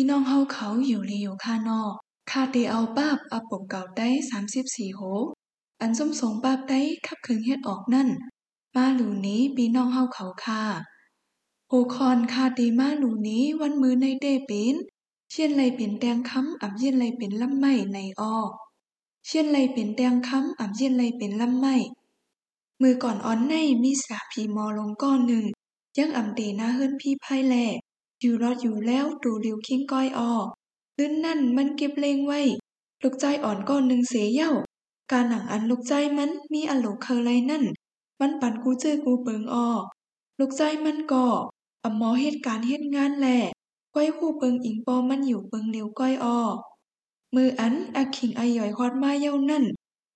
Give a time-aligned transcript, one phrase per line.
[0.00, 1.94] พี่น้องเฮาเขาอยู่ลีอยู่ค่านอก
[2.30, 5.00] คาเตเอาป้าบอาปกเก่าได้34โห
[5.80, 8.08] อันส้มสงป้าบได้ขับคึงเฮ็ดออกนั่น
[8.76, 10.62] มาหลูนี้พี่น้องเฮาเขาค่ะ
[11.68, 14.74] โหคอนคาเตมาหลูนี้วันมือในเตเป็น
[15.32, 18.36] เช่นไรเป็นแตงค้ำอ่ำเย็นไรเป็นลำไม้ในออ
[19.28, 21.76] เช่นไรเป็นแตงค้ำอ่ำเย็นไรเป็นลำไม้
[22.82, 25.44] มือก่อนอ่อนในมีสาพีมอลงก้อนหนึ่ง
[25.98, 27.56] ยังอ่ำเตหน้าเฮิรนพี่ไพ่แล
[28.20, 30.32] อยู่รอดอยู่แล้วตูริวคิงก้อยออ
[30.98, 32.40] ลื่นนั่นมันเก็บเลงไว้
[33.02, 34.50] ลูกใจอ่อนก้อนหนึ่งเสียเย่า
[35.12, 37.64] การหนังอันลูกใจมันมีอันโหลเคอไรนั่น
[38.20, 39.68] มันปั่นกูเจอกูเปิงออ
[40.38, 41.26] ลูกใจมันก่อ
[41.82, 43.38] อ่ำหมอเหตุการณ์เหตุงานแหละ
[43.94, 46.38] ก้อยคู่เปิงอิงปอมันอยู่เปิงเลียวก้อยออ
[47.34, 49.64] มืออันอาคิงอาย่อยฮอดมาเย้านั่น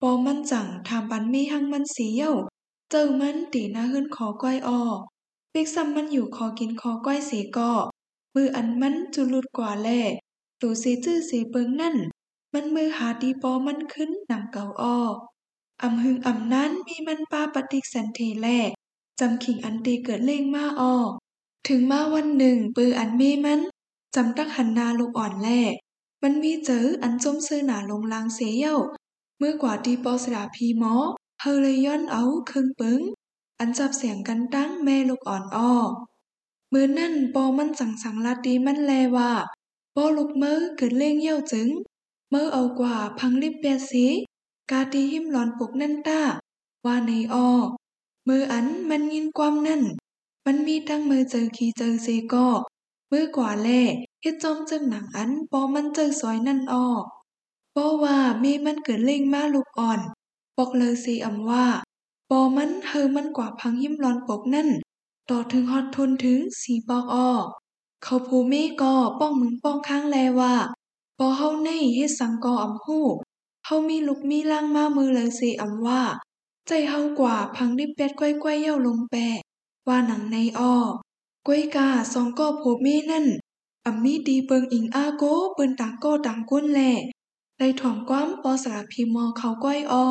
[0.01, 2.33] ปอมันจังถามปันมีหังมันเสีเย้า
[2.91, 4.81] เจอมันตีหน้าเฮิรนขอก้อยออ
[5.51, 7.73] เปีกซ้ำมันอยู่คอกินคอก้อยเสียก่อ
[8.35, 9.89] มืออันมันจุลุดกว่าแล
[10.61, 11.97] ตูเสจื้อเสเปิงนั่น
[12.55, 14.99] มันมือหาดีปอมันขึ้นนำเก่าอ้อ
[15.83, 18.47] อำหึงอำนั้นมีมันปาปฏิกสันเทแล
[19.21, 20.95] จำขิงอันตีเกิดเล่งมาอ้อ
[21.69, 23.61] ถึงมาวันหนึ่งปืออันมีมัน
[24.15, 25.49] จำตักหันนาลูกอ่อนแล
[26.23, 28.77] มันมีเจออันจมซื้อหนาลงลางเสียเย้า
[29.39, 30.95] เมื่อกว่าดีปอสดาพีหมอ
[31.41, 33.01] เฮเลยย้อนเอาครึ่งปึง
[33.59, 35.75] อันจับเสียงกันตั้งแม่ลูกอ่อนอ้อ
[36.73, 39.31] มือนั่นปอมันสั่งสั่งลาดีมันแลว่า
[39.95, 41.69] ปอลูกมือเกิดเล่งเยี่ยวจึง
[42.31, 44.07] เมื่อเอากว่าพังลิบเปียสี
[44.71, 46.21] กาตีหิมหลอนปกนั่นต้า
[46.87, 47.51] ว่าในอ้อ
[48.29, 49.83] มืออันมันยินความนั่น
[50.47, 52.47] มันมีตั้งมือเจอขีเจอเซก็
[53.11, 53.81] มือกว่าแล่
[54.21, 56.89] เฮ็ดจอมจึงหนังอันปอมันเจอซอยนั่นออ
[57.75, 60.01] ปอว่ามีมันเกิดเล่งมาลูกอ่อน
[60.57, 61.67] บอกเลยสีอำว่า
[62.31, 64.69] ปอมันเฮอมันกว่าพังหิมร้อนปกนั่น
[65.31, 67.31] ต่อถึงฮอดทนถึงสีปอกอ้อ
[68.03, 70.55] เขาภูเมก็ป้องมึงป้องข้างแลว่า
[71.19, 73.07] ปอเฮาในเฮ็ดสังกออำฮู้
[73.65, 76.03] เฮามีลูกมีล่างมามือเลยสิอำว่า
[76.67, 79.37] ใจเฮากว่าพังดิเป็ดก้อยก้อยเย่าลงแปะ
[79.89, 80.75] ว่าหนังในอ้อ
[81.47, 83.27] ก้อยกาสองก็โผเมนั่น
[83.87, 85.25] อำมีดีเปิงอิงอาโก
[85.55, 86.81] เปิ้นต่างโกต่างก้นแล
[87.59, 90.07] ได้ถ่อมความปอสลาพีมอเขาก้อยอ้อ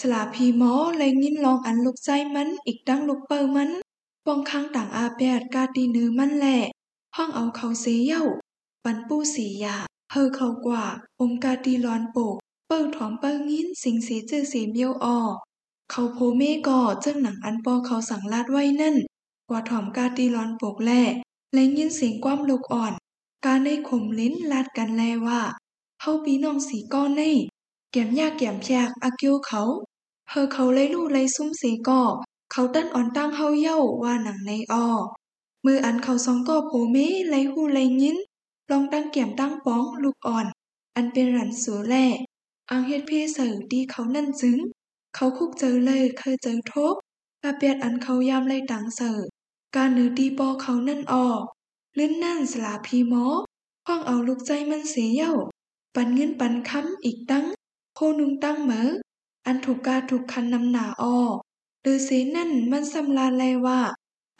[0.00, 3.70] สลาพีมอเลยยินลองอันลูกใจมันอีกดังลูกเปิมัน
[4.26, 6.58] ปองข้างต่างอาแปดกาตีเนื้อมันแหละ
[7.16, 8.22] ห้องเอาเขาเสียเย้า
[8.84, 9.76] ปันปู้สียา
[10.10, 10.84] เฮอเขากว่า
[11.20, 12.36] องกาตีร้อนโปก
[12.66, 15.18] เปิ้งถอมเปิ้งยินสิงสีจื้อสีเมียวออ
[15.90, 18.96] เขาโพเมก่อเจ้งหนังอันปอเขาสั่งลาดไว้นั่น
[19.48, 21.02] กว่าถอมกาตีร้อนโปกแล่
[21.52, 22.92] แลงยินเสียงความลูกอ่อน
[23.44, 25.40] การในข่มลิ้นลาดกันแลว่า
[26.00, 27.22] เฮาปีน้องสีก้อนใน
[27.92, 29.62] แก้มยากแก้มแพกอากิวเขา
[30.30, 32.02] เฮอเขาไล่ลู่ไล่ซุ้มสีก่อ
[32.56, 34.86] เขาตั้นอ่อนตั้งเฮาเย้าว่าหนังในอ้อ
[35.64, 36.96] มืออันเขาซองก็โผเม
[37.28, 38.16] ไลหูไลยิน
[38.70, 40.46] ลองตั้งเกี่ยมตั้งป้องลูกอ่อน
[40.96, 42.06] อันเป็นรันสูแล่
[42.70, 44.58] อังเฮ็ดพี่เสือดีเขานั่นจึง
[45.14, 46.94] เขาคุกเจอเลยเคยเจอทบ
[47.42, 49.18] อาเปียดอันเขายามไล่ตังเสือ
[49.76, 51.26] การเนือดีปอเขานั่นออ
[51.98, 53.24] ลื่นนั่นสลาพีหมอ
[53.86, 55.32] ห้องเอาลูกใจมันเสียเย้า
[55.94, 57.44] ปันเงินปันคำอีกตั้ง
[57.94, 58.88] โคนุงตั้งเหมอ
[59.46, 61.16] อันถูกกาถูกคันนำหนาออ
[61.86, 63.80] หรือเสนั่นมันสำลาแลว่า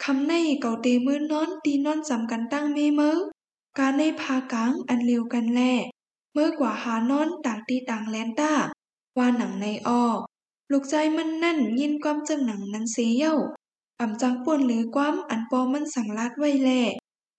[0.03, 3.17] คำในเก่าเตมือนอนตีนอนจำกันตั้งเมเมือ
[3.77, 5.73] การในพากลางอันเร็วกันแล่
[6.33, 8.53] เมื่อกว่าหานอนต่างตีต่างแลนต้า
[9.17, 10.03] ว่าหนังในอ้อ
[10.71, 13.35] ลูกใจมันนั่นยินความจึงหนังนั้นเสียเย้า
[13.99, 16.81] อ่ำจังป่วนหรือความอันปอมันสั่งลาดไว้แล่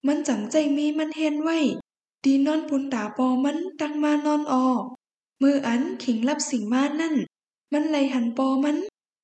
[0.07, 1.59] มันจังใจมีมันเห็นไว้
[2.25, 4.67] ดีนอนปุนตาปอมันตั้งมานอนออ
[5.43, 7.15] มืออันขิงรับสิ่งมานั่น
[7.73, 8.77] มันไลหันปอมัน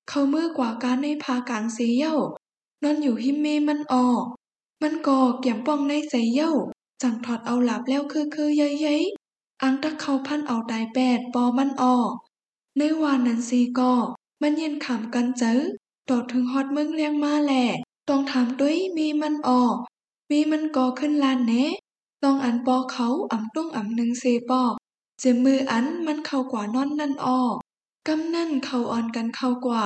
[0.09, 2.17] เขามือกว่าการในพากลางเสียเย้า
[2.83, 4.25] นอนอยู่หิมเมมันออก
[4.83, 6.53] มันก่อเกี่ยมป้องในใสเย้า
[7.03, 12.11] จังถอดเอาหลับแล้วคือคือเย้ยๆอังตักเขาพันเอาตายแปดปอมันออก
[12.79, 13.93] ในวานนันซีก็
[14.43, 15.61] มันเย็นขำกันเจอ
[16.09, 17.65] ตอดถึงฮอดเมืองเลี้ยงมาแหละ
[18.09, 19.77] ต้องถามด้วยมีมันออก
[20.31, 21.73] มีมันก่อขึ้นลานเนะ
[22.23, 24.75] ต้องอันปอเขาอ่ำตุ้งอ่ำหนึ่งเซปอก
[25.21, 27.41] เจมืออันมันเข้ากว่านอนนั่นออ
[28.09, 29.85] กำนั่นเขาอ่อนกันเข้ากว่า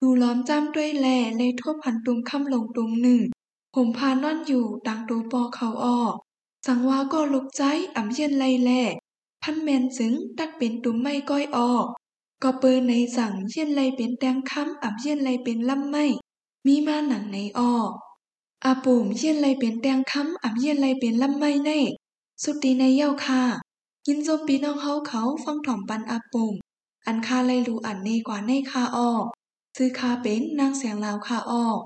[0.00, 1.06] ดูล้อมจ้ำด้วยแล
[1.38, 3.22] ในทั่วพันตุงคำลงตุงหนึ่ง
[3.74, 6.14] ผมพานอนอยู่ดังตูปอเขาออก
[6.66, 7.62] สังวาก็ลุกใจ
[7.96, 8.82] อ่ำเย็นไลแล่
[9.42, 11.86] พันแมนจึงตักเป็นตุ่มไม่ก้อยออก
[12.42, 16.06] ก็เปิดในสั่งเย็นไลเป็นแตงคำอ่ำเย็นไลเป็นลำไม่
[16.66, 17.90] มีมาหนังในออก
[18.64, 21.70] อาปุ่มเย็นไลเป็นแตงคำอ่ำเย็นไลเป็นลำไม่ใน
[22.42, 23.42] สุดดีในเย้าค่ะ
[24.06, 26.54] ยินโจมปีน้องเขาเขาฟังถ่อมปันอาปุ่ม
[27.06, 29.24] อันคาไลรู้อันนี้กว่าในคาออก
[29.76, 31.80] ซื้อคาเป็นนางเสียงลาวคาออก